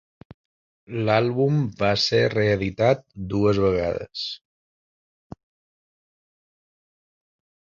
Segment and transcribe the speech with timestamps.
[1.09, 3.03] L'àlbum va ser reeditat
[3.35, 4.25] dues vegades.